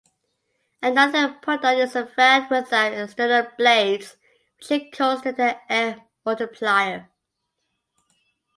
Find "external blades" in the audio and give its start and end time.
2.93-4.17